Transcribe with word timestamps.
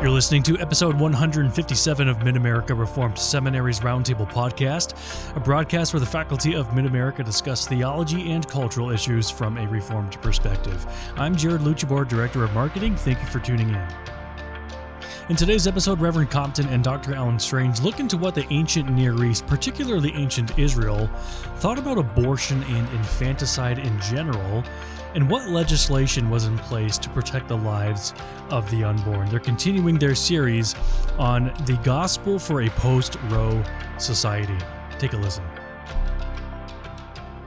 You're 0.00 0.08
listening 0.08 0.42
to 0.44 0.58
episode 0.58 0.98
157 0.98 2.08
of 2.08 2.24
Mid 2.24 2.34
America 2.34 2.74
Reformed 2.74 3.18
Seminary's 3.18 3.80
Roundtable 3.80 4.26
Podcast, 4.26 4.94
a 5.36 5.40
broadcast 5.40 5.92
where 5.92 6.00
the 6.00 6.06
faculty 6.06 6.54
of 6.54 6.74
Mid 6.74 6.86
America 6.86 7.22
discuss 7.22 7.68
theology 7.68 8.32
and 8.32 8.48
cultural 8.48 8.88
issues 8.88 9.28
from 9.28 9.58
a 9.58 9.68
Reformed 9.68 10.18
perspective. 10.22 10.86
I'm 11.16 11.36
Jared 11.36 11.60
Luchabor, 11.60 12.08
Director 12.08 12.42
of 12.42 12.54
Marketing. 12.54 12.96
Thank 12.96 13.20
you 13.20 13.26
for 13.26 13.40
tuning 13.40 13.68
in. 13.68 13.88
In 15.28 15.36
today's 15.36 15.66
episode, 15.66 16.00
Reverend 16.00 16.30
Compton 16.30 16.66
and 16.70 16.82
Dr. 16.82 17.14
Alan 17.14 17.38
Strange 17.38 17.82
look 17.82 18.00
into 18.00 18.16
what 18.16 18.34
the 18.34 18.50
ancient 18.50 18.90
Near 18.90 19.22
East, 19.22 19.46
particularly 19.46 20.14
ancient 20.14 20.58
Israel, 20.58 21.08
thought 21.56 21.78
about 21.78 21.98
abortion 21.98 22.62
and 22.62 22.88
infanticide 22.94 23.78
in 23.78 24.00
general, 24.00 24.64
and 25.14 25.28
what 25.28 25.48
legislation 25.48 26.30
was 26.30 26.44
in 26.44 26.56
place 26.58 26.96
to 26.98 27.08
protect 27.10 27.48
the 27.48 27.56
lives 27.56 28.14
of 28.50 28.70
the 28.70 28.84
unborn. 28.84 29.28
They're 29.28 29.40
continuing 29.40 29.98
their 29.98 30.14
series 30.14 30.74
on 31.18 31.46
the 31.66 31.78
gospel 31.82 32.38
for 32.38 32.62
a 32.62 32.68
post 32.70 33.16
Roe 33.28 33.62
society. 33.98 34.56
Take 34.98 35.12
a 35.12 35.16
listen. 35.16 35.44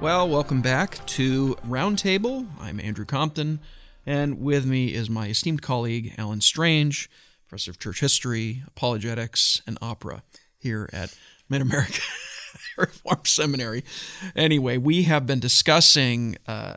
Well, 0.02 0.28
welcome 0.28 0.62
back 0.62 1.06
to 1.08 1.56
Roundtable. 1.66 2.48
I'm 2.60 2.82
Andrew 2.82 3.06
Compton, 3.06 3.60
and 4.06 4.42
with 4.42 4.66
me 4.66 4.94
is 4.94 5.10
my 5.10 5.28
esteemed 5.28 5.62
colleague, 5.62 6.14
Alan 6.18 6.42
Strange, 6.42 7.10
professor 7.48 7.72
of 7.72 7.80
church 7.80 8.02
history, 8.02 8.64
apologetics, 8.68 9.62
and 9.66 9.78
opera 9.82 10.24
here 10.60 10.90
at 10.92 11.16
Mid 11.48 11.62
America 11.62 12.02
Reformed 12.78 13.28
Seminary. 13.28 13.86
Anyway, 14.36 14.78
we 14.78 15.04
have 15.04 15.26
been 15.26 15.40
discussing. 15.40 16.36
Uh, 16.48 16.76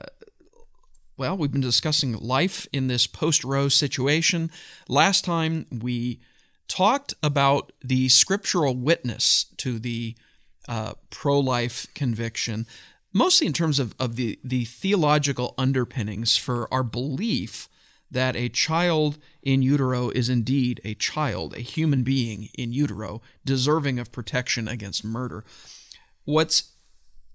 well, 1.16 1.36
we've 1.36 1.52
been 1.52 1.60
discussing 1.60 2.12
life 2.18 2.66
in 2.72 2.88
this 2.88 3.06
post 3.06 3.42
Roe 3.44 3.68
situation. 3.68 4.50
Last 4.88 5.24
time 5.24 5.66
we 5.70 6.20
talked 6.68 7.14
about 7.22 7.72
the 7.82 8.08
scriptural 8.08 8.74
witness 8.74 9.46
to 9.58 9.78
the 9.78 10.14
uh, 10.68 10.94
pro 11.10 11.38
life 11.40 11.86
conviction, 11.94 12.66
mostly 13.12 13.46
in 13.46 13.52
terms 13.52 13.78
of, 13.78 13.94
of 13.98 14.16
the, 14.16 14.38
the 14.44 14.64
theological 14.64 15.54
underpinnings 15.56 16.36
for 16.36 16.72
our 16.72 16.82
belief 16.82 17.68
that 18.10 18.36
a 18.36 18.48
child 18.48 19.18
in 19.42 19.62
utero 19.62 20.10
is 20.10 20.28
indeed 20.28 20.80
a 20.84 20.94
child, 20.94 21.54
a 21.56 21.60
human 21.60 22.02
being 22.02 22.50
in 22.54 22.72
utero, 22.72 23.20
deserving 23.44 23.98
of 23.98 24.12
protection 24.12 24.68
against 24.68 25.04
murder. 25.04 25.44
What's 26.24 26.72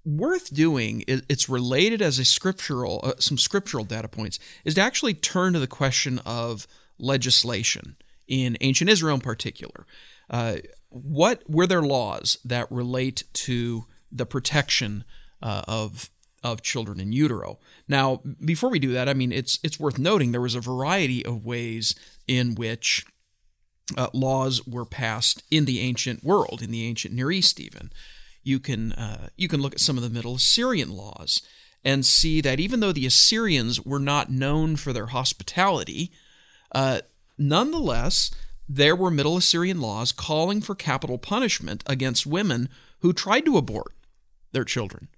worth 0.04 0.52
doing 0.52 1.04
it's 1.06 1.48
related 1.48 2.02
as 2.02 2.18
a 2.18 2.24
scriptural 2.24 3.00
uh, 3.04 3.12
some 3.18 3.38
scriptural 3.38 3.84
data 3.84 4.08
points 4.08 4.38
is 4.64 4.74
to 4.74 4.80
actually 4.80 5.14
turn 5.14 5.52
to 5.52 5.58
the 5.58 5.66
question 5.66 6.18
of 6.26 6.66
legislation 6.98 7.96
in 8.26 8.56
ancient 8.60 8.90
israel 8.90 9.14
in 9.14 9.20
particular. 9.20 9.86
Uh, 10.28 10.56
what 10.88 11.42
were 11.48 11.66
there 11.66 11.82
laws 11.82 12.38
that 12.44 12.70
relate 12.70 13.24
to 13.32 13.86
the 14.10 14.26
protection 14.26 15.04
uh, 15.40 15.62
of 15.68 16.10
of 16.42 16.62
children 16.62 16.98
in 16.98 17.12
utero? 17.12 17.60
Now 17.86 18.22
before 18.44 18.70
we 18.70 18.80
do 18.80 18.92
that 18.92 19.08
i 19.08 19.14
mean 19.14 19.30
it's 19.30 19.60
it's 19.62 19.78
worth 19.78 19.98
noting 19.98 20.32
there 20.32 20.40
was 20.40 20.56
a 20.56 20.60
variety 20.60 21.24
of 21.24 21.44
ways 21.44 21.94
in 22.26 22.56
which 22.56 23.06
uh, 23.96 24.08
laws 24.12 24.66
were 24.66 24.84
passed 24.84 25.44
in 25.50 25.64
the 25.64 25.80
ancient 25.80 26.24
world 26.24 26.60
in 26.60 26.72
the 26.72 26.86
ancient 26.86 27.14
near 27.14 27.30
east 27.30 27.60
even 27.60 27.90
you 28.42 28.58
can 28.58 28.92
uh, 28.92 29.28
you 29.36 29.48
can 29.48 29.60
look 29.60 29.74
at 29.74 29.80
some 29.80 29.96
of 29.96 30.02
the 30.02 30.10
Middle 30.10 30.36
Assyrian 30.36 30.90
laws 30.90 31.42
and 31.84 32.06
see 32.06 32.40
that 32.40 32.60
even 32.60 32.80
though 32.80 32.92
the 32.92 33.06
Assyrians 33.06 33.80
were 33.80 33.98
not 33.98 34.30
known 34.30 34.76
for 34.76 34.92
their 34.92 35.06
hospitality, 35.06 36.12
uh, 36.72 37.00
nonetheless 37.38 38.30
there 38.68 38.96
were 38.96 39.10
Middle 39.10 39.36
Assyrian 39.36 39.80
laws 39.80 40.12
calling 40.12 40.60
for 40.60 40.74
capital 40.74 41.18
punishment 41.18 41.82
against 41.86 42.26
women 42.26 42.68
who 43.00 43.12
tried 43.12 43.44
to 43.44 43.58
abort 43.58 43.92
their 44.52 44.64
children. 44.64 45.08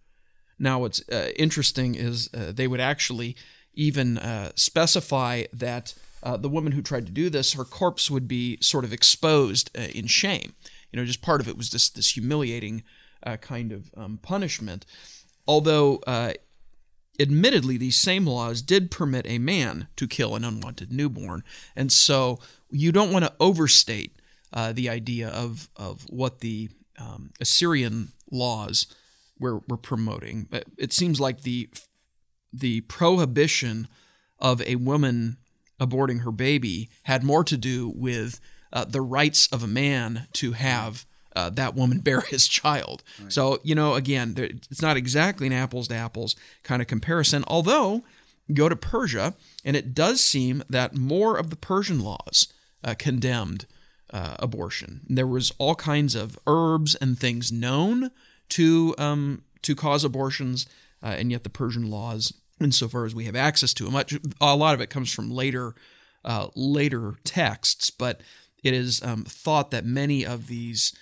Now, 0.58 0.80
what's 0.80 1.06
uh, 1.08 1.30
interesting 1.36 1.94
is 1.94 2.30
uh, 2.32 2.52
they 2.52 2.66
would 2.66 2.80
actually 2.80 3.36
even 3.74 4.18
uh, 4.18 4.52
specify 4.54 5.44
that 5.52 5.94
uh, 6.22 6.36
the 6.36 6.48
woman 6.48 6.72
who 6.72 6.80
tried 6.80 7.06
to 7.06 7.12
do 7.12 7.28
this, 7.28 7.52
her 7.52 7.64
corpse 7.64 8.10
would 8.10 8.26
be 8.26 8.56
sort 8.60 8.84
of 8.84 8.92
exposed 8.92 9.74
in 9.76 10.06
shame. 10.06 10.54
You 10.90 10.98
know, 10.98 11.04
just 11.04 11.22
part 11.22 11.40
of 11.40 11.48
it 11.48 11.56
was 11.56 11.70
this 11.70 11.90
this 11.90 12.10
humiliating 12.10 12.84
uh, 13.24 13.36
kind 13.36 13.72
of 13.72 13.90
um, 13.96 14.18
punishment. 14.22 14.86
Although, 15.46 16.00
uh, 16.06 16.32
admittedly, 17.18 17.76
these 17.76 17.98
same 17.98 18.26
laws 18.26 18.62
did 18.62 18.90
permit 18.90 19.26
a 19.26 19.38
man 19.38 19.88
to 19.96 20.06
kill 20.06 20.34
an 20.34 20.44
unwanted 20.44 20.92
newborn. 20.92 21.42
And 21.76 21.92
so 21.92 22.38
you 22.70 22.92
don't 22.92 23.12
want 23.12 23.24
to 23.24 23.34
overstate 23.38 24.16
uh, 24.52 24.72
the 24.72 24.88
idea 24.88 25.28
of, 25.28 25.68
of 25.76 26.06
what 26.08 26.40
the 26.40 26.70
um, 26.98 27.30
Assyrian 27.40 28.12
laws 28.30 28.86
were, 29.38 29.60
were 29.68 29.76
promoting. 29.76 30.46
But 30.50 30.64
It 30.78 30.92
seems 30.92 31.20
like 31.20 31.42
the, 31.42 31.68
the 32.52 32.82
prohibition 32.82 33.88
of 34.38 34.62
a 34.62 34.76
woman 34.76 35.36
aborting 35.80 36.22
her 36.22 36.32
baby 36.32 36.88
had 37.04 37.24
more 37.24 37.44
to 37.44 37.56
do 37.56 37.92
with 37.94 38.40
uh, 38.72 38.84
the 38.84 39.00
rights 39.00 39.48
of 39.52 39.62
a 39.62 39.68
man 39.68 40.26
to 40.34 40.52
have 40.52 41.04
uh, 41.34 41.50
that 41.50 41.74
woman 41.74 41.98
bear 42.04 42.20
his 42.20 42.46
child. 42.48 43.02
Right. 43.20 43.32
So, 43.32 43.60
you 43.62 43.74
know, 43.74 43.94
again, 43.94 44.34
it's 44.36 44.82
not 44.82 44.96
exactly 44.96 45.46
an 45.46 45.52
apples 45.52 45.88
to 45.88 45.94
apples 45.94 46.36
kind 46.62 46.80
of 46.80 46.88
comparison, 46.88 47.44
although 47.48 48.02
go 48.52 48.68
to 48.68 48.76
Persia, 48.76 49.34
and 49.64 49.76
it 49.76 49.94
does 49.94 50.20
seem 50.20 50.62
that 50.68 50.94
more 50.94 51.36
of 51.36 51.50
the 51.50 51.56
Persian 51.56 52.00
laws 52.00 52.52
uh, 52.82 52.94
condemned 52.98 53.66
uh, 54.12 54.36
abortion. 54.38 55.00
There 55.08 55.26
was 55.26 55.52
all 55.58 55.74
kinds 55.74 56.14
of 56.14 56.38
herbs 56.46 56.94
and 56.94 57.18
things 57.18 57.50
known 57.50 58.10
to 58.50 58.94
um, 58.98 59.42
to 59.62 59.74
cause 59.74 60.04
abortions, 60.04 60.66
uh, 61.02 61.14
and 61.18 61.30
yet 61.30 61.42
the 61.42 61.50
Persian 61.50 61.90
laws, 61.90 62.34
insofar 62.60 63.06
as 63.06 63.14
we 63.14 63.24
have 63.24 63.34
access 63.34 63.72
to 63.74 63.84
them, 63.84 63.94
much, 63.94 64.14
a 64.40 64.54
lot 64.54 64.74
of 64.74 64.80
it 64.80 64.90
comes 64.90 65.10
from 65.10 65.30
later 65.30 65.74
uh, 66.24 66.48
later 66.54 67.14
texts, 67.24 67.90
but 67.90 68.20
it 68.62 68.72
is 68.72 69.02
um, 69.02 69.24
thought 69.24 69.70
that 69.70 69.84
many 69.84 70.24
of 70.24 70.46
these 70.46 70.94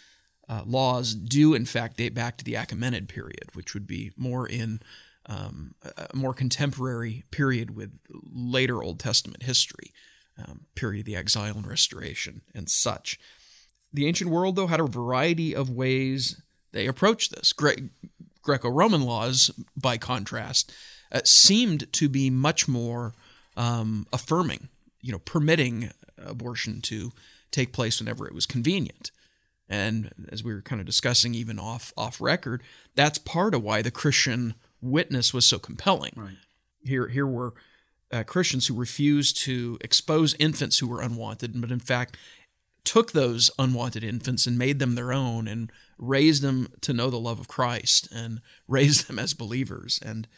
uh, 0.48 0.62
laws 0.66 1.14
do 1.14 1.54
in 1.54 1.64
fact 1.64 1.97
date 1.97 2.14
back 2.14 2.36
to 2.36 2.44
the 2.44 2.54
Achaemenid 2.54 3.08
period, 3.08 3.50
which 3.54 3.75
would 3.75 3.86
be 3.86 4.12
more 4.16 4.47
in 4.47 4.80
um, 5.26 5.75
a 5.97 6.16
more 6.16 6.34
contemporary 6.34 7.25
period 7.30 7.76
with 7.76 7.92
later 8.10 8.82
Old 8.82 8.98
Testament 8.98 9.44
history, 9.44 9.92
um, 10.36 10.66
period 10.75 11.00
of 11.00 11.06
the 11.06 11.16
exile 11.16 11.56
and 11.56 11.66
restoration 11.66 12.42
and 12.54 12.69
such. 12.69 13.19
The 13.92 14.06
ancient 14.06 14.31
world, 14.31 14.56
though, 14.56 14.66
had 14.66 14.81
a 14.81 14.86
variety 14.86 15.54
of 15.54 15.70
ways 15.70 16.41
they 16.72 16.86
approached 16.86 17.34
this. 17.34 17.52
Gre- 17.52 17.88
Greco 18.42 18.69
Roman 18.69 19.02
laws, 19.02 19.50
by 19.76 19.98
contrast, 19.98 20.72
uh, 21.12 21.20
seemed 21.25 21.92
to 21.92 22.08
be 22.08 22.31
much 22.31 22.66
more 22.66 23.14
um, 23.56 24.06
affirming, 24.12 24.69
you 25.00 25.12
know, 25.12 25.19
permitting 25.19 25.91
abortion 26.19 26.81
to 26.82 27.12
take 27.50 27.72
place 27.72 28.00
whenever 28.00 28.26
it 28.26 28.34
was 28.34 28.47
convenient. 28.47 29.10
And 29.72 30.10
as 30.31 30.44
we 30.44 30.53
were 30.53 30.60
kind 30.60 30.83
of 30.83 30.87
discussing 30.87 31.34
even 31.34 31.59
off 31.59 31.94
off 31.97 32.21
record, 32.21 32.62
that's 32.94 33.16
part 33.16 33.55
of 33.55 33.62
why 33.62 33.81
the 33.81 33.91
Christian 33.91 34.55
witness 34.83 35.33
was 35.33 35.47
so 35.47 35.59
compelling. 35.59 36.12
Right. 36.15 36.37
Here 36.83 37.09
here 37.09 37.27
were 37.27 37.55
uh, 38.12 38.22
Christians 38.25 38.66
who 38.66 38.75
refused 38.75 39.38
to 39.38 39.78
expose 39.81 40.34
infants 40.38 40.81
who 40.81 40.88
were 40.88 41.00
unwanted, 41.00 41.59
but 41.59 41.71
in 41.71 41.81
fact 41.81 42.19
took 42.84 43.12
those 43.12 43.50
unwanted 43.59 44.05
infants 44.05 44.47
and 44.47 44.59
made 44.59 44.78
them 44.78 44.94
their 44.94 45.12
own 45.12 45.49
and 45.49 45.72
raised 45.99 46.43
them 46.43 46.69
to 46.81 46.93
know 46.93 47.09
the 47.09 47.19
love 47.19 47.41
of 47.41 47.49
Christ 47.49 48.08
and 48.12 48.43
raised 48.69 49.08
them 49.08 49.19
as 49.19 49.32
believers. 49.32 49.99
And 50.05 50.29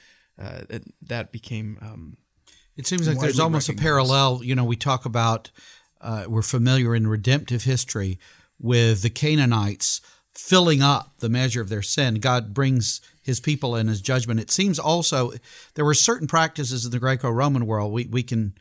uh, 0.41 0.61
that 1.03 1.32
became. 1.32 1.79
Um, 1.81 2.19
it 2.76 2.87
seems 2.87 3.08
like 3.08 3.19
there's 3.19 3.41
almost 3.41 3.69
a 3.69 3.75
parallel. 3.75 4.43
You 4.44 4.55
know, 4.55 4.64
we 4.64 4.76
talk 4.76 5.06
about, 5.06 5.50
uh, 6.00 6.26
we're 6.29 6.43
familiar 6.43 6.94
in 6.94 7.06
redemptive 7.06 7.64
history 7.64 8.19
with 8.59 9.03
the 9.03 9.11
Canaanites 9.11 10.01
filling 10.33 10.83
up 10.83 11.19
the 11.19 11.29
measure 11.29 11.61
of 11.61 11.69
their 11.69 11.83
sin. 11.83 12.17
God 12.17 12.53
brings 12.53 13.01
his 13.23 13.41
people 13.41 13.77
in 13.77 13.87
his 13.87 14.01
judgment. 14.01 14.41
It 14.41 14.51
seems 14.51 14.79
also 14.79 15.33
there 15.75 15.85
were 15.85 15.95
certain 15.95 16.27
practices 16.27 16.85
in 16.85 16.91
the 16.91 16.99
Greco-Roman 16.99 17.67
world 17.67 17.93
we, 17.93 18.06
we 18.06 18.23
can 18.23 18.55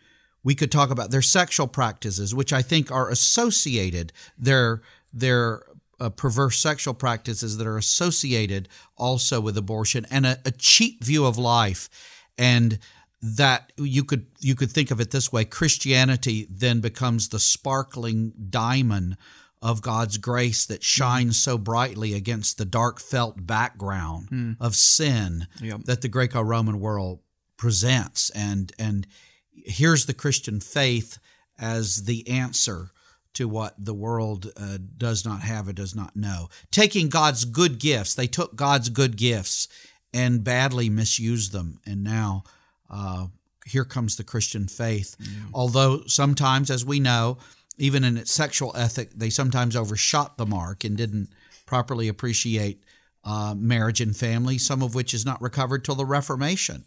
we 0.44 0.56
could 0.56 0.72
talk 0.72 0.92
about 0.92 1.10
their 1.10 1.22
sexual 1.22 1.68
practices, 1.68 2.36
which 2.36 2.52
I 2.52 2.62
think 2.62 2.92
are 2.92 3.10
associated 3.10 4.14
their 4.38 4.82
their 5.12 5.64
uh, 6.00 6.10
perverse 6.10 6.60
sexual 6.60 6.94
practices 6.94 7.58
that 7.58 7.68
are 7.68 7.78
associated 7.78 8.68
also 8.98 9.40
with 9.40 9.58
abortion 9.58 10.06
and 10.12 10.26
a, 10.26 10.38
a 10.46 10.52
cheap 10.52 11.04
view 11.04 11.26
of 11.26 11.38
life 11.38 11.90
and 12.38 12.80
that 13.22 13.72
you 13.78 14.04
could 14.04 14.26
you 14.40 14.54
could 14.54 14.72
think 14.72 14.92
of 14.92 15.00
it 15.00 15.12
this 15.12 15.32
way 15.32 15.46
Christianity 15.46 16.48
then 16.50 16.82
becomes 16.82 17.30
the 17.30 17.40
sparkling 17.40 18.34
diamond 18.50 19.18
of 19.64 19.82
God's 19.82 20.18
grace 20.18 20.66
that 20.66 20.84
shines 20.84 21.42
so 21.42 21.58
brightly 21.58 22.14
against 22.14 22.58
the 22.58 22.66
dark 22.66 23.00
felt 23.00 23.48
background 23.48 24.28
mm. 24.30 24.58
of 24.60 24.76
sin 24.76 25.48
yep. 25.62 25.86
that 25.86 26.02
the 26.02 26.10
Greco-Roman 26.10 26.82
world 26.82 27.22
presents 27.58 28.30
and 28.32 28.74
and 28.78 29.08
here's 29.54 30.06
the 30.06 30.14
Christian 30.14 30.60
faith 30.60 31.18
as 31.58 32.04
the 32.04 32.28
answer 32.28 32.92
to 33.36 33.48
what 33.48 33.74
the 33.80 33.94
world 33.94 34.52
uh, 34.58 34.78
does 34.98 35.24
not 35.26 35.42
have 35.42 35.68
or 35.68 35.74
does 35.74 35.96
not 35.96 36.16
know. 36.16 36.50
Taking 36.70 37.08
God's 37.08 37.46
good 37.46 37.80
gifts, 37.80 38.14
they 38.14 38.28
took 38.28 38.56
God's 38.56 38.90
good 38.90 39.16
gifts 39.16 39.68
and 40.14 40.44
badly 40.44 40.90
misused 40.90 41.54
them. 41.54 41.80
And 41.86 42.04
now 42.04 42.44
uh, 42.90 43.28
here 43.66 43.86
comes 43.86 44.18
the 44.18 44.24
Christian 44.24 44.68
faith. 44.68 45.16
Yeah. 45.20 45.30
Although 45.54 46.04
sometimes, 46.06 46.70
as 46.70 46.86
we 46.86 47.00
know, 47.00 47.38
even 47.78 48.04
in 48.04 48.18
its 48.18 48.32
sexual 48.32 48.76
ethic, 48.76 49.12
they 49.16 49.30
sometimes 49.30 49.76
overshot 49.76 50.38
the 50.38 50.46
mark 50.46 50.84
and 50.84 50.98
didn't 50.98 51.30
properly 51.66 52.08
appreciate 52.08 52.84
uh, 53.24 53.56
marriage 53.58 54.02
and 54.02 54.16
family, 54.16 54.58
some 54.58 54.82
of 54.84 54.96
which 54.96 55.14
is 55.14 55.26
not 55.26 55.42
recovered 55.42 55.84
till 55.84 55.96
the 55.96 56.06
Reformation. 56.06 56.86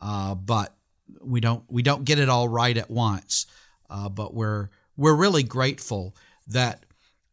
Uh, 0.00 0.34
but 0.34 0.74
we 1.20 1.40
don't 1.40 1.64
we 1.68 1.82
don't 1.82 2.04
get 2.04 2.18
it 2.18 2.28
all 2.28 2.48
right 2.48 2.76
at 2.76 2.90
once. 2.90 3.46
Uh, 3.90 4.08
but 4.08 4.34
we're 4.34 4.70
we're 4.96 5.14
really 5.14 5.42
grateful 5.42 6.16
that 6.46 6.84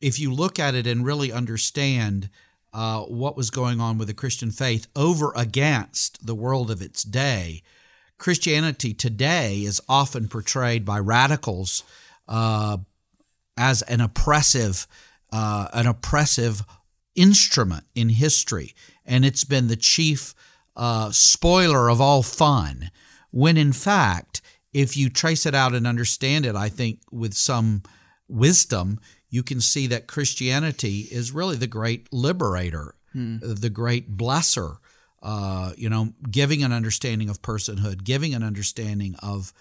if 0.01 0.19
you 0.19 0.33
look 0.33 0.59
at 0.59 0.75
it 0.75 0.87
and 0.87 1.05
really 1.05 1.31
understand 1.31 2.29
uh, 2.73 3.01
what 3.01 3.35
was 3.35 3.49
going 3.49 3.79
on 3.79 3.97
with 3.97 4.07
the 4.07 4.13
Christian 4.13 4.51
faith 4.51 4.87
over 4.95 5.33
against 5.35 6.25
the 6.25 6.35
world 6.35 6.69
of 6.69 6.81
its 6.81 7.03
day, 7.03 7.63
Christianity 8.17 8.93
today 8.93 9.59
is 9.59 9.81
often 9.89 10.27
portrayed 10.27 10.85
by 10.85 10.99
radicals 10.99 11.83
uh, 12.27 12.77
as 13.59 13.81
an 13.83 13.99
oppressive, 13.99 14.87
uh, 15.33 15.67
an 15.73 15.85
oppressive 15.85 16.63
instrument 17.13 17.83
in 17.93 18.07
history, 18.07 18.73
and 19.05 19.25
it's 19.25 19.43
been 19.43 19.67
the 19.67 19.75
chief 19.75 20.33
uh, 20.77 21.11
spoiler 21.11 21.89
of 21.89 21.99
all 21.99 22.23
fun. 22.23 22.89
When 23.31 23.57
in 23.57 23.73
fact, 23.73 24.41
if 24.73 24.95
you 24.95 25.09
trace 25.09 25.45
it 25.45 25.53
out 25.53 25.75
and 25.75 25.85
understand 25.85 26.45
it, 26.45 26.55
I 26.55 26.69
think 26.69 27.01
with 27.11 27.33
some 27.33 27.83
wisdom, 28.29 28.99
you 29.29 29.43
can 29.43 29.59
see 29.59 29.87
that 29.87 30.07
Christianity 30.07 31.07
is 31.11 31.33
really 31.33 31.57
the 31.57 31.67
great 31.67 32.07
liberator, 32.13 32.95
hmm. 33.11 33.37
the 33.41 33.69
great 33.69 34.15
blesser. 34.17 34.77
Uh, 35.21 35.73
you 35.75 35.89
know, 35.89 36.13
giving 36.31 36.63
an 36.63 36.71
understanding 36.71 37.29
of 37.29 37.41
personhood, 37.41 38.05
giving 38.05 38.33
an 38.33 38.41
understanding 38.41 39.15
of 39.21 39.51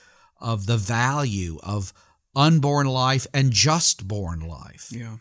of 0.41 0.67
the 0.67 0.77
value 0.77 1.59
of 1.65 1.93
unborn 2.35 2.87
life 2.87 3.27
and 3.33 3.53
just 3.53 4.07
born 4.07 4.41
life. 4.41 4.89
Yeah, 4.91 5.17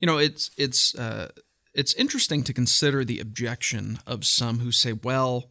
you 0.00 0.06
know, 0.06 0.18
it's 0.18 0.50
it's 0.56 0.94
uh, 0.94 1.28
it's 1.74 1.94
interesting 1.94 2.42
to 2.44 2.52
consider 2.52 3.04
the 3.04 3.20
objection 3.20 3.98
of 4.06 4.24
some 4.24 4.58
who 4.60 4.72
say, 4.72 4.92
well, 4.92 5.50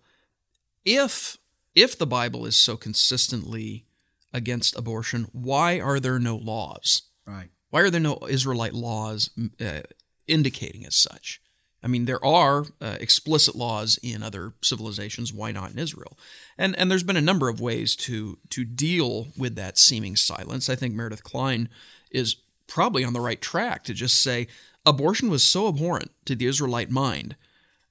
if 0.86 1.38
if 1.76 1.98
the 1.98 2.08
Bible 2.08 2.46
is 2.46 2.56
so 2.56 2.78
consistently 2.78 3.86
against 4.34 4.76
abortion, 4.76 5.28
why 5.32 5.80
are 5.80 6.00
there 6.00 6.20
no 6.20 6.36
laws? 6.36 7.04
Right. 7.26 7.50
Why 7.70 7.82
are 7.82 7.90
there 7.90 8.02
no 8.02 8.20
Israelite 8.30 8.74
laws 8.74 9.30
uh, 9.60 9.82
indicating 10.28 10.86
as 10.86 10.96
such? 10.96 11.42
I 11.84 11.88
mean, 11.88 12.06
there 12.06 12.24
are 12.24 12.66
uh, 12.80 12.98
explicit 13.00 13.56
laws 13.56 14.00
in 14.04 14.22
other 14.22 14.54
civilizations. 14.62 15.34
Why 15.34 15.52
not 15.52 15.72
in 15.72 15.80
Israel? 15.80 16.18
And 16.58 16.78
and 16.78 16.90
there's 16.90 17.04
been 17.04 17.18
a 17.18 17.22
number 17.22 17.50
of 17.50 17.60
ways 17.60 17.96
to 17.98 18.38
to 18.50 18.64
deal 18.64 19.28
with 19.38 19.56
that 19.56 19.78
seeming 19.78 20.16
silence. 20.16 20.70
I 20.70 20.76
think 20.76 20.94
Meredith 20.94 21.24
Kline 21.24 21.70
is 22.12 22.36
probably 22.68 23.04
on 23.04 23.14
the 23.14 23.20
right 23.20 23.42
track 23.42 23.84
to 23.84 23.94
just 23.94 24.22
say 24.22 24.48
abortion 24.86 25.30
was 25.30 25.44
so 25.44 25.68
abhorrent 25.68 26.12
to 26.26 26.36
the 26.36 26.46
Israelite 26.46 26.90
mind 26.90 27.36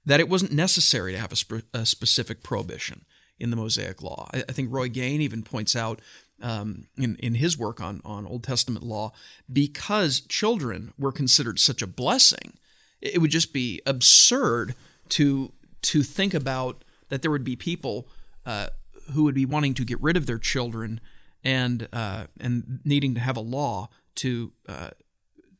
that 0.06 0.20
it 0.20 0.28
wasn't 0.28 0.52
necessary 0.52 1.12
to 1.12 1.18
have 1.18 1.32
a, 1.32 1.36
spe- 1.36 1.66
a 1.74 1.84
specific 1.84 2.42
prohibition 2.42 3.04
in 3.38 3.50
the 3.50 3.56
Mosaic 3.56 4.02
Law. 4.02 4.28
I, 4.32 4.44
I 4.48 4.52
think 4.52 4.72
Roy 4.72 4.88
Gane 4.88 5.20
even 5.20 5.42
points 5.42 5.76
out 5.76 6.00
um, 6.40 6.86
in, 6.96 7.16
in 7.16 7.34
his 7.34 7.58
work 7.58 7.80
on, 7.80 8.00
on 8.04 8.26
Old 8.26 8.42
Testament 8.42 8.84
law, 8.84 9.12
because 9.52 10.20
children 10.20 10.92
were 10.98 11.12
considered 11.12 11.58
such 11.58 11.82
a 11.82 11.86
blessing, 11.86 12.54
it 13.00 13.18
would 13.18 13.30
just 13.30 13.52
be 13.52 13.80
absurd 13.86 14.74
to 15.10 15.52
to 15.82 16.02
think 16.02 16.34
about 16.34 16.84
that 17.08 17.22
there 17.22 17.30
would 17.30 17.44
be 17.44 17.56
people 17.56 18.06
uh, 18.46 18.68
who 19.12 19.24
would 19.24 19.34
be 19.34 19.46
wanting 19.46 19.74
to 19.74 19.84
get 19.84 20.00
rid 20.00 20.16
of 20.16 20.26
their 20.26 20.38
children 20.38 21.00
and 21.42 21.88
uh, 21.92 22.26
and 22.40 22.80
needing 22.84 23.14
to 23.14 23.20
have 23.20 23.36
a 23.36 23.40
law 23.40 23.88
to 24.16 24.52
uh, 24.68 24.90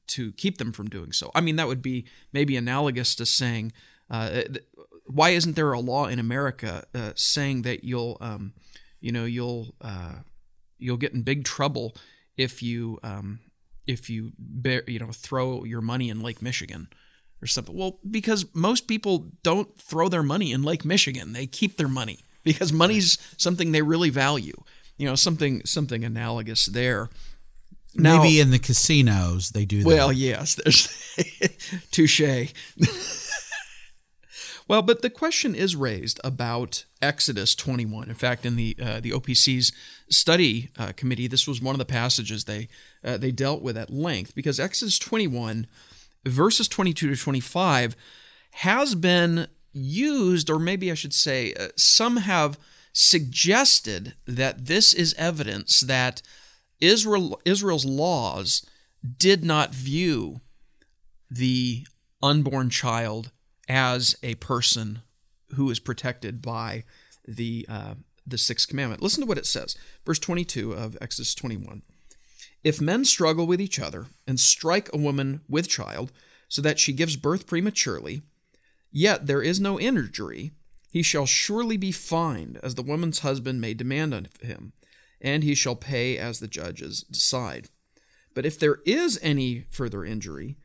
to 0.08 0.32
keep 0.32 0.58
them 0.58 0.72
from 0.72 0.88
doing 0.88 1.12
so. 1.12 1.30
I 1.34 1.40
mean, 1.40 1.56
that 1.56 1.68
would 1.68 1.82
be 1.82 2.06
maybe 2.32 2.56
analogous 2.56 3.14
to 3.16 3.26
saying, 3.26 3.72
uh, 4.10 4.42
why 5.06 5.30
isn't 5.30 5.56
there 5.56 5.72
a 5.72 5.80
law 5.80 6.06
in 6.06 6.18
America 6.18 6.84
uh, 6.94 7.12
saying 7.14 7.62
that 7.62 7.84
you'll, 7.84 8.16
um, 8.20 8.52
you 9.00 9.12
know, 9.12 9.24
you'll 9.24 9.74
uh, 9.80 10.16
you'll 10.78 10.96
get 10.96 11.12
in 11.12 11.22
big 11.22 11.44
trouble 11.44 11.94
if 12.36 12.62
you 12.62 12.98
um, 13.02 13.40
if 13.86 14.10
you 14.10 14.32
bear, 14.38 14.82
you 14.86 14.98
know 14.98 15.10
throw 15.12 15.64
your 15.64 15.80
money 15.80 16.10
in 16.10 16.20
Lake 16.20 16.42
Michigan 16.42 16.88
or 17.42 17.46
something. 17.46 17.76
Well, 17.76 17.98
because 18.08 18.46
most 18.54 18.86
people 18.86 19.26
don't 19.42 19.78
throw 19.78 20.08
their 20.08 20.22
money 20.22 20.52
in 20.52 20.62
Lake 20.62 20.84
Michigan; 20.84 21.32
they 21.32 21.46
keep 21.46 21.76
their 21.76 21.88
money 21.88 22.24
because 22.42 22.72
money's 22.72 23.18
something 23.36 23.72
they 23.72 23.82
really 23.82 24.10
value. 24.10 24.62
You 24.96 25.06
know, 25.06 25.14
something 25.14 25.64
something 25.64 26.04
analogous 26.04 26.66
there. 26.66 27.08
Now, 27.94 28.22
Maybe 28.22 28.38
in 28.38 28.50
the 28.50 28.58
casinos 28.58 29.50
they 29.50 29.64
do 29.64 29.82
that. 29.82 29.86
Well, 29.86 30.12
yes, 30.12 30.54
there's 30.54 30.88
touche. 31.90 32.20
well, 34.68 34.82
but 34.82 35.02
the 35.02 35.10
question 35.10 35.54
is 35.56 35.74
raised 35.74 36.20
about 36.22 36.84
Exodus 37.02 37.56
21. 37.56 38.08
In 38.08 38.14
fact, 38.14 38.46
in 38.46 38.54
the 38.56 38.76
uh, 38.80 39.00
the 39.00 39.10
OPC's 39.10 39.72
study 40.08 40.70
uh, 40.78 40.92
committee, 40.92 41.26
this 41.26 41.48
was 41.48 41.60
one 41.60 41.74
of 41.74 41.80
the 41.80 41.84
passages 41.84 42.44
they 42.44 42.68
uh, 43.04 43.16
they 43.16 43.32
dealt 43.32 43.62
with 43.62 43.76
at 43.76 43.90
length 43.90 44.34
because 44.36 44.60
Exodus 44.60 44.98
21, 44.98 45.66
verses 46.24 46.68
22 46.68 47.14
to 47.14 47.16
25, 47.16 47.96
has 48.52 48.94
been 48.94 49.48
used, 49.72 50.50
or 50.50 50.58
maybe 50.58 50.90
I 50.90 50.94
should 50.94 51.14
say, 51.14 51.54
uh, 51.54 51.68
some 51.76 52.18
have 52.18 52.58
suggested 52.92 54.14
that 54.26 54.66
this 54.66 54.92
is 54.92 55.14
evidence 55.16 55.80
that 55.80 56.22
Israel 56.80 57.40
Israel's 57.44 57.84
laws 57.84 58.66
did 59.16 59.44
not 59.44 59.74
view 59.74 60.40
the 61.30 61.86
unborn 62.22 62.70
child 62.70 63.30
as 63.68 64.16
a 64.22 64.34
person 64.36 65.02
who 65.54 65.70
is 65.70 65.78
protected 65.78 66.42
by 66.42 66.84
the 67.26 67.66
uh, 67.68 67.94
the 68.26 68.38
sixth 68.38 68.68
commandment. 68.68 69.02
Listen 69.02 69.22
to 69.22 69.26
what 69.26 69.38
it 69.38 69.46
says, 69.46 69.76
verse 70.04 70.18
22 70.18 70.72
of 70.72 70.96
Exodus 71.00 71.34
21. 71.34 71.82
If 72.62 72.80
men 72.80 73.04
struggle 73.04 73.46
with 73.46 73.60
each 73.60 73.78
other 73.78 74.06
and 74.26 74.38
strike 74.38 74.90
a 74.92 74.98
woman 74.98 75.40
with 75.48 75.68
child, 75.68 76.12
so 76.48 76.60
that 76.62 76.78
she 76.78 76.92
gives 76.92 77.16
birth 77.16 77.46
prematurely, 77.46 78.22
yet 78.90 79.26
there 79.26 79.42
is 79.42 79.60
no 79.60 79.78
injury, 79.78 80.50
he 80.90 81.02
shall 81.02 81.26
surely 81.26 81.76
be 81.76 81.92
fined, 81.92 82.58
as 82.62 82.74
the 82.74 82.82
woman's 82.82 83.20
husband 83.20 83.60
may 83.60 83.72
demand 83.72 84.12
of 84.12 84.36
him 84.40 84.72
and 85.20 85.44
he 85.44 85.54
shall 85.54 85.76
pay 85.76 86.16
as 86.16 86.40
the 86.40 86.48
judges 86.48 87.02
decide. 87.02 87.68
But 88.34 88.46
if 88.46 88.58
there 88.58 88.78
is 88.86 89.18
any 89.22 89.66
further 89.70 90.04
injury, 90.04 90.56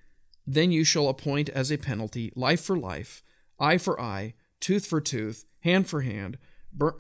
then 0.47 0.71
you 0.71 0.83
shall 0.83 1.09
appoint 1.09 1.49
as 1.49 1.71
a 1.71 1.77
penalty 1.77 2.31
life 2.35 2.61
for 2.61 2.77
life, 2.77 3.23
eye 3.59 3.77
for 3.77 3.99
eye, 3.99 4.35
tooth 4.59 4.85
for 4.85 5.01
tooth, 5.01 5.45
hand 5.61 5.87
for 5.87 6.01
hand, 6.01 6.37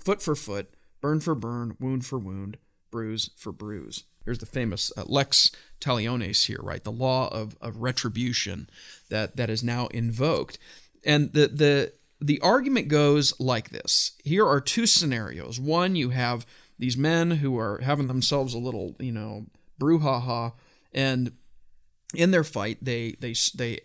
foot 0.03 0.21
for 0.21 0.35
foot, 0.35 0.73
burn 1.01 1.19
for 1.19 1.35
burn, 1.35 1.77
wound 1.79 2.05
for 2.05 2.17
wound, 2.17 2.57
bruise 2.91 3.29
for 3.35 3.51
bruise. 3.51 4.03
Here's 4.25 4.39
the 4.39 4.45
famous 4.45 4.91
uh, 4.97 5.03
lex 5.05 5.51
talionis 5.79 6.47
here, 6.47 6.59
right? 6.61 6.83
The 6.83 6.91
law 6.91 7.29
of, 7.29 7.55
of 7.61 7.77
retribution 7.77 8.69
that, 9.09 9.37
that 9.37 9.49
is 9.49 9.63
now 9.63 9.87
invoked. 9.87 10.57
And 11.05 11.31
the, 11.33 11.47
the, 11.47 11.93
the 12.19 12.41
argument 12.41 12.87
goes 12.87 13.39
like 13.39 13.69
this 13.69 14.13
here 14.23 14.45
are 14.47 14.61
two 14.61 14.87
scenarios. 14.87 15.59
One, 15.59 15.95
you 15.95 16.09
have 16.09 16.45
these 16.79 16.97
men 16.97 17.31
who 17.31 17.57
are 17.57 17.79
having 17.83 18.07
themselves 18.07 18.53
a 18.53 18.59
little, 18.59 18.95
you 18.99 19.11
know, 19.11 19.45
brouhaha, 19.79 20.53
and 20.93 21.33
in 22.15 22.31
their 22.31 22.43
fight, 22.43 22.79
they 22.81 23.15
they 23.19 23.35
they 23.53 23.81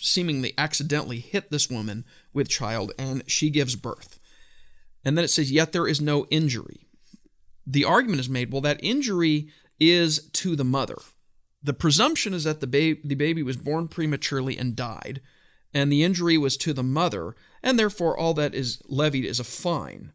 seemingly 0.00 0.52
accidentally 0.58 1.20
hit 1.20 1.50
this 1.50 1.70
woman 1.70 2.04
with 2.32 2.48
child, 2.48 2.92
and 2.98 3.22
she 3.26 3.50
gives 3.50 3.76
birth. 3.76 4.20
And 5.04 5.16
then 5.16 5.24
it 5.24 5.28
says, 5.28 5.52
yet 5.52 5.72
there 5.72 5.86
is 5.86 6.00
no 6.00 6.26
injury. 6.30 6.85
The 7.66 7.84
argument 7.84 8.20
is 8.20 8.28
made, 8.28 8.52
well, 8.52 8.62
that 8.62 8.80
injury 8.82 9.48
is 9.80 10.28
to 10.30 10.56
the 10.56 10.64
mother. 10.64 10.96
The 11.62 11.74
presumption 11.74 12.32
is 12.32 12.44
that 12.44 12.60
the, 12.60 12.66
ba- 12.66 13.00
the 13.02 13.14
baby 13.14 13.42
was 13.42 13.56
born 13.56 13.88
prematurely 13.88 14.56
and 14.56 14.76
died, 14.76 15.20
and 15.74 15.90
the 15.90 16.02
injury 16.02 16.38
was 16.38 16.56
to 16.58 16.72
the 16.72 16.82
mother, 16.82 17.34
and 17.62 17.78
therefore 17.78 18.16
all 18.16 18.34
that 18.34 18.54
is 18.54 18.80
levied 18.88 19.24
is 19.24 19.40
a 19.40 19.44
fine 19.44 20.12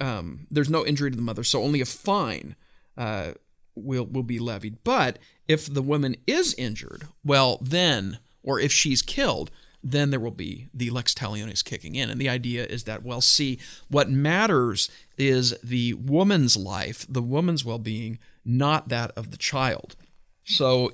um, 0.00 0.46
there's 0.50 0.70
no 0.70 0.84
injury 0.84 1.10
to 1.10 1.16
the 1.16 1.22
mother, 1.22 1.44
so 1.44 1.62
only 1.62 1.80
a 1.80 1.86
fine 1.86 2.56
uh, 2.96 3.32
will 3.74 4.06
will 4.06 4.22
be 4.22 4.38
levied. 4.38 4.78
But 4.82 5.18
if 5.46 5.72
the 5.72 5.82
woman 5.82 6.16
is 6.26 6.54
injured, 6.54 7.06
well, 7.24 7.58
then, 7.60 8.18
or 8.42 8.58
if 8.58 8.72
she's 8.72 9.02
killed, 9.02 9.50
then 9.82 10.10
there 10.10 10.20
will 10.20 10.30
be 10.30 10.68
the 10.74 10.90
lex 10.90 11.14
talionis 11.14 11.64
kicking 11.64 11.94
in. 11.94 12.10
And 12.10 12.20
the 12.20 12.28
idea 12.28 12.64
is 12.66 12.84
that, 12.84 13.02
well, 13.02 13.20
see, 13.20 13.58
what 13.88 14.10
matters 14.10 14.90
is 15.16 15.58
the 15.62 15.94
woman's 15.94 16.56
life, 16.56 17.06
the 17.08 17.22
woman's 17.22 17.64
well 17.64 17.78
being, 17.78 18.18
not 18.44 18.88
that 18.88 19.10
of 19.16 19.30
the 19.30 19.36
child. 19.36 19.96
So 20.44 20.92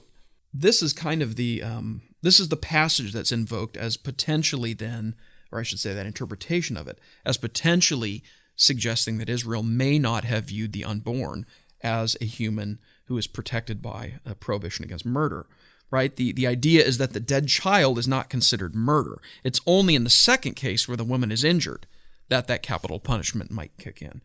this 0.52 0.82
is 0.82 0.92
kind 0.92 1.22
of 1.22 1.36
the 1.36 1.62
um, 1.62 2.02
this 2.22 2.40
is 2.40 2.48
the 2.48 2.56
passage 2.56 3.12
that's 3.12 3.32
invoked 3.32 3.76
as 3.76 3.96
potentially 3.96 4.72
then, 4.72 5.14
or 5.52 5.60
I 5.60 5.62
should 5.62 5.80
say 5.80 5.94
that 5.94 6.06
interpretation 6.06 6.76
of 6.76 6.88
it 6.88 6.98
as 7.24 7.36
potentially 7.36 8.22
suggesting 8.56 9.18
that 9.18 9.28
Israel 9.28 9.62
may 9.62 9.98
not 9.98 10.24
have 10.24 10.44
viewed 10.44 10.72
the 10.72 10.84
unborn 10.84 11.46
as 11.82 12.16
a 12.20 12.24
human 12.24 12.78
who 13.04 13.18
is 13.18 13.26
protected 13.26 13.82
by 13.82 14.14
a 14.24 14.34
prohibition 14.34 14.84
against 14.84 15.06
murder. 15.06 15.46
Right? 15.90 16.14
The, 16.14 16.32
the 16.32 16.46
idea 16.46 16.84
is 16.84 16.98
that 16.98 17.12
the 17.12 17.20
dead 17.20 17.46
child 17.48 17.98
is 17.98 18.08
not 18.08 18.28
considered 18.28 18.74
murder. 18.74 19.20
It's 19.44 19.60
only 19.66 19.94
in 19.94 20.04
the 20.04 20.10
second 20.10 20.54
case 20.54 20.88
where 20.88 20.96
the 20.96 21.04
woman 21.04 21.30
is 21.30 21.44
injured 21.44 21.86
that 22.28 22.48
that 22.48 22.62
capital 22.62 22.98
punishment 22.98 23.50
might 23.50 23.76
kick 23.78 24.02
in. 24.02 24.20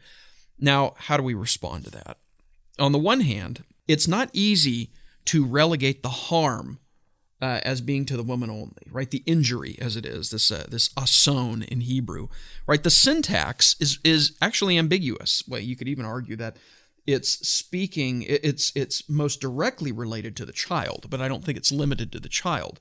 Now, 0.59 0.95
how 0.97 1.17
do 1.17 1.23
we 1.23 1.33
respond 1.33 1.85
to 1.85 1.91
that? 1.91 2.17
On 2.79 2.91
the 2.91 2.99
one 2.99 3.21
hand, 3.21 3.63
it's 3.87 4.07
not 4.07 4.29
easy 4.33 4.91
to 5.25 5.45
relegate 5.45 6.01
the 6.01 6.09
harm 6.09 6.79
uh, 7.41 7.59
as 7.63 7.81
being 7.81 8.05
to 8.05 8.17
the 8.17 8.23
woman 8.23 8.49
only, 8.49 8.83
right? 8.91 9.09
The 9.09 9.23
injury, 9.25 9.75
as 9.81 9.95
it 9.95 10.05
is, 10.05 10.29
this 10.29 10.51
uh, 10.51 10.65
this 10.69 10.91
ason 10.97 11.63
in 11.63 11.81
Hebrew, 11.81 12.27
right? 12.67 12.81
The 12.81 12.91
syntax 12.91 13.75
is 13.79 13.99
is 14.03 14.37
actually 14.41 14.77
ambiguous. 14.77 15.43
Well, 15.47 15.59
you 15.59 15.75
could 15.75 15.87
even 15.87 16.05
argue 16.05 16.35
that 16.35 16.57
it's 17.07 17.47
speaking, 17.47 18.23
it's 18.27 18.71
it's 18.75 19.09
most 19.09 19.41
directly 19.41 19.91
related 19.91 20.35
to 20.37 20.45
the 20.45 20.51
child, 20.51 21.07
but 21.09 21.21
I 21.21 21.27
don't 21.27 21.43
think 21.43 21.57
it's 21.57 21.71
limited 21.71 22.11
to 22.11 22.19
the 22.19 22.29
child. 22.29 22.79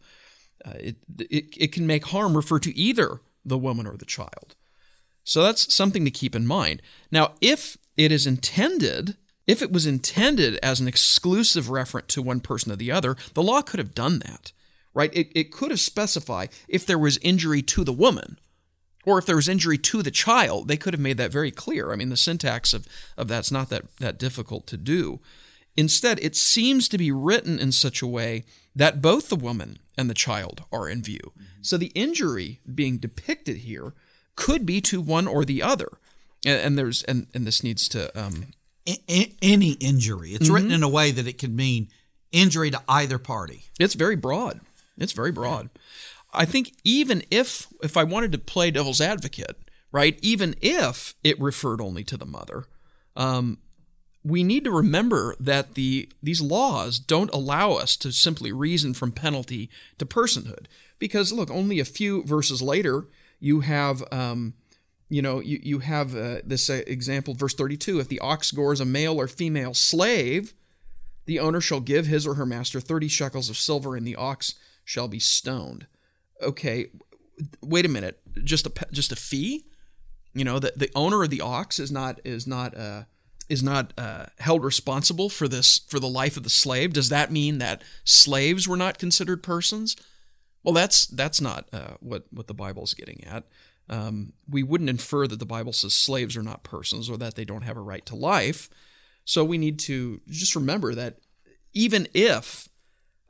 Uh, 0.64 0.74
it, 0.78 0.96
it 1.18 1.44
it 1.56 1.72
can 1.72 1.86
make 1.86 2.06
harm 2.06 2.36
refer 2.36 2.58
to 2.60 2.76
either 2.76 3.20
the 3.44 3.58
woman 3.58 3.86
or 3.86 3.96
the 3.96 4.04
child. 4.04 4.54
So 5.24 5.42
that's 5.42 5.72
something 5.74 6.04
to 6.04 6.10
keep 6.10 6.34
in 6.34 6.46
mind. 6.46 6.82
Now, 7.10 7.32
if 7.40 7.76
it 7.96 8.12
is 8.12 8.26
intended 8.26 9.16
if 9.46 9.62
it 9.62 9.72
was 9.72 9.84
intended 9.84 10.60
as 10.62 10.78
an 10.78 10.86
exclusive 10.86 11.66
referent 11.66 12.06
to 12.08 12.22
one 12.22 12.38
person 12.38 12.70
or 12.70 12.76
the 12.76 12.92
other, 12.92 13.16
the 13.34 13.42
law 13.42 13.62
could 13.62 13.78
have 13.78 13.96
done 13.96 14.20
that, 14.20 14.52
right? 14.94 15.10
It, 15.12 15.32
it 15.34 15.50
could 15.50 15.72
have 15.72 15.80
specified 15.80 16.50
if 16.68 16.86
there 16.86 16.98
was 16.98 17.18
injury 17.18 17.60
to 17.62 17.82
the 17.82 17.92
woman 17.92 18.38
or 19.06 19.18
if 19.18 19.26
there 19.26 19.36
was 19.36 19.48
injury 19.48 19.78
to 19.78 20.02
the 20.02 20.10
child, 20.10 20.68
they 20.68 20.76
could 20.76 20.94
have 20.94 21.00
made 21.00 21.16
that 21.16 21.32
very 21.32 21.50
clear. 21.50 21.92
I 21.92 21.96
mean, 21.96 22.10
the 22.10 22.16
syntax 22.16 22.74
of, 22.74 22.86
of 23.16 23.28
that's 23.28 23.50
not 23.50 23.68
that, 23.70 23.84
that 23.98 24.18
difficult 24.18 24.66
to 24.68 24.76
do. 24.76 25.20
Instead, 25.76 26.18
it 26.20 26.36
seems 26.36 26.88
to 26.88 26.98
be 26.98 27.10
written 27.10 27.58
in 27.58 27.72
such 27.72 28.02
a 28.02 28.06
way 28.06 28.44
that 28.74 29.00
both 29.00 29.28
the 29.28 29.36
woman 29.36 29.78
and 29.96 30.10
the 30.10 30.14
child 30.14 30.64
are 30.72 30.88
in 30.88 31.02
view. 31.02 31.32
So 31.62 31.76
the 31.76 31.92
injury 31.94 32.60
being 32.72 32.98
depicted 32.98 33.58
here 33.58 33.94
could 34.36 34.66
be 34.66 34.80
to 34.82 35.00
one 35.00 35.26
or 35.26 35.44
the 35.44 35.62
other. 35.62 35.88
And, 36.44 36.60
and 36.60 36.78
there's 36.78 37.02
and, 37.04 37.26
and 37.34 37.46
this 37.46 37.62
needs 37.62 37.88
to 37.90 38.20
um, 38.20 38.46
any 38.86 39.72
injury. 39.72 40.30
It's 40.30 40.44
mm-hmm. 40.44 40.54
written 40.54 40.72
in 40.72 40.82
a 40.82 40.88
way 40.88 41.10
that 41.10 41.26
it 41.26 41.38
could 41.38 41.54
mean 41.54 41.88
injury 42.32 42.70
to 42.70 42.82
either 42.88 43.18
party. 43.18 43.64
It's 43.78 43.94
very 43.94 44.16
broad. 44.16 44.60
It's 44.96 45.12
very 45.12 45.32
broad. 45.32 45.70
I 46.32 46.44
think 46.44 46.74
even 46.84 47.22
if 47.30 47.66
if 47.82 47.96
I 47.96 48.04
wanted 48.04 48.32
to 48.32 48.38
play 48.38 48.70
devil's 48.70 49.00
advocate, 49.00 49.56
right? 49.92 50.18
Even 50.22 50.54
if 50.60 51.14
it 51.24 51.40
referred 51.40 51.80
only 51.80 52.04
to 52.04 52.16
the 52.16 52.26
mother, 52.26 52.64
um, 53.16 53.58
we 54.22 54.44
need 54.44 54.64
to 54.64 54.70
remember 54.70 55.34
that 55.40 55.74
the 55.74 56.08
these 56.22 56.40
laws 56.40 56.98
don't 56.98 57.32
allow 57.32 57.72
us 57.72 57.96
to 57.98 58.12
simply 58.12 58.52
reason 58.52 58.94
from 58.94 59.12
penalty 59.12 59.70
to 59.98 60.06
personhood. 60.06 60.66
Because 60.98 61.32
look, 61.32 61.50
only 61.50 61.80
a 61.80 61.84
few 61.84 62.22
verses 62.24 62.60
later, 62.60 63.06
you 63.40 63.60
have 63.60 64.04
um, 64.12 64.54
you 65.10 65.20
know, 65.20 65.40
you, 65.40 65.58
you 65.62 65.78
have 65.80 66.14
uh, 66.14 66.36
this 66.44 66.70
uh, 66.70 66.82
example, 66.86 67.34
verse 67.34 67.54
32 67.54 67.98
if 67.98 68.08
the 68.08 68.20
ox 68.20 68.52
gores 68.52 68.80
a 68.80 68.84
male 68.84 69.20
or 69.20 69.26
female 69.26 69.74
slave, 69.74 70.54
the 71.26 71.40
owner 71.40 71.60
shall 71.60 71.80
give 71.80 72.06
his 72.06 72.26
or 72.26 72.34
her 72.34 72.46
master 72.46 72.80
30 72.80 73.08
shekels 73.08 73.50
of 73.50 73.56
silver, 73.56 73.96
and 73.96 74.06
the 74.06 74.16
ox 74.16 74.54
shall 74.84 75.08
be 75.08 75.18
stoned. 75.18 75.86
Okay, 76.42 76.88
wait 77.62 77.86
a 77.86 77.88
minute. 77.88 78.20
Just 78.44 78.66
a 78.66 78.72
just 78.92 79.12
a 79.12 79.16
fee? 79.16 79.64
You 80.32 80.44
know, 80.44 80.58
the, 80.58 80.72
the 80.76 80.90
owner 80.94 81.22
of 81.22 81.30
the 81.30 81.40
ox 81.40 81.78
is 81.78 81.90
not 81.90 82.20
is 82.24 82.46
not 82.46 82.76
uh, 82.76 83.04
is 83.48 83.62
not 83.62 83.92
uh, 83.98 84.26
held 84.38 84.64
responsible 84.64 85.28
for 85.28 85.48
this 85.48 85.78
for 85.88 85.98
the 85.98 86.08
life 86.08 86.36
of 86.36 86.44
the 86.44 86.50
slave. 86.50 86.92
Does 86.92 87.08
that 87.08 87.32
mean 87.32 87.58
that 87.58 87.82
slaves 88.04 88.68
were 88.68 88.76
not 88.76 88.98
considered 88.98 89.42
persons? 89.42 89.96
Well, 90.62 90.74
that's 90.74 91.06
that's 91.06 91.40
not 91.40 91.68
uh, 91.72 91.94
what 92.00 92.26
what 92.30 92.46
the 92.46 92.54
Bible 92.54 92.84
is 92.84 92.94
getting 92.94 93.24
at 93.24 93.44
um, 93.90 94.32
we 94.48 94.62
wouldn't 94.62 94.88
infer 94.88 95.26
that 95.26 95.40
the 95.40 95.44
Bible 95.44 95.72
says 95.72 95.94
slaves 95.94 96.36
are 96.36 96.44
not 96.44 96.62
persons 96.62 97.10
or 97.10 97.18
that 97.18 97.34
they 97.34 97.44
don't 97.44 97.62
have 97.62 97.76
a 97.76 97.82
right 97.82 98.06
to 98.06 98.14
life. 98.14 98.70
So 99.24 99.44
we 99.44 99.58
need 99.58 99.80
to 99.80 100.20
just 100.28 100.54
remember 100.54 100.94
that 100.94 101.18
even 101.74 102.06
if 102.14 102.68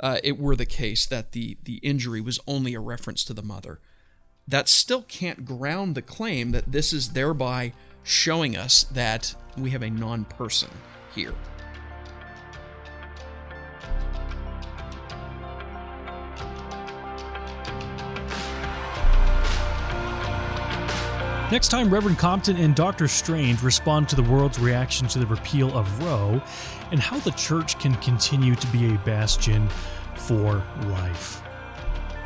uh, 0.00 0.19
it 0.25 0.38
were 0.38 0.57
the 0.57 0.66
case 0.66 1.07
that 1.07 1.33
the, 1.33 1.59
the 1.62 1.76
injury 1.76 2.21
was 2.21 2.40
only 2.47 2.75
a 2.75 2.80
reference 2.80 3.23
to 3.25 3.35
the 3.35 3.42
mother, 3.42 3.80
that 4.49 4.69
still 4.69 5.02
can't 5.02 5.45
ground 5.45 5.95
the 5.95 6.02
claim 6.02 6.50
that 6.52 6.73
this 6.73 6.92
is 6.92 7.11
thereby 7.11 7.73
showing 8.02 8.57
us 8.57 8.83
that 8.85 9.35
we 9.57 9.71
have 9.71 9.83
a 9.83 9.90
non 9.90 10.25
person 10.25 10.71
here. 11.14 11.35
Next 21.50 21.69
time, 21.69 21.92
Reverend 21.92 22.16
Compton 22.16 22.57
and 22.57 22.76
Dr. 22.76 23.09
Strange 23.09 23.61
respond 23.61 24.09
to 24.11 24.16
the 24.16 24.23
world's 24.23 24.61
reaction 24.61 25.09
to 25.09 25.19
the 25.19 25.26
repeal 25.26 25.76
of 25.76 26.04
Roe 26.04 26.40
and 26.90 27.00
how 27.00 27.18
the 27.20 27.30
church 27.32 27.78
can 27.78 27.94
continue 27.97 28.54
to 28.54 28.66
be 28.68 28.94
a 28.94 28.99
bastion 28.99 29.68
for 30.16 30.62
life. 30.87 31.42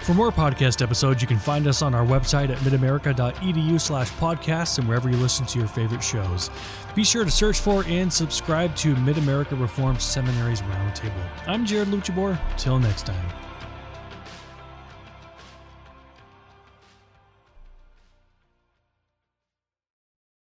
For 0.02 0.12
more 0.12 0.30
podcast 0.30 0.82
episodes, 0.82 1.22
you 1.22 1.28
can 1.28 1.38
find 1.38 1.66
us 1.66 1.80
on 1.80 1.94
our 1.94 2.04
website 2.04 2.50
at 2.50 2.58
midamerica.edu 2.58 3.80
slash 3.80 4.10
podcasts 4.12 4.78
and 4.78 4.86
wherever 4.86 5.08
you 5.08 5.16
listen 5.16 5.46
to 5.46 5.58
your 5.58 5.66
favorite 5.66 6.02
shows. 6.02 6.50
Be 6.94 7.04
sure 7.04 7.24
to 7.24 7.30
search 7.30 7.58
for 7.58 7.84
and 7.86 8.12
subscribe 8.12 8.76
to 8.76 8.94
Mid 8.96 9.16
America 9.16 9.56
Reformed 9.56 10.02
Seminary's 10.02 10.60
Roundtable. 10.60 11.24
I'm 11.46 11.64
Jared 11.64 11.88
Luchabor. 11.88 12.38
Till 12.58 12.78
next 12.78 13.06
time. 13.06 13.43